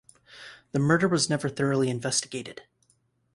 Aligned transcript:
The 0.71 0.79
murder 0.79 1.07
was 1.07 1.29
never 1.29 1.47
thoroughly 1.47 1.87
investigated. 1.87 2.63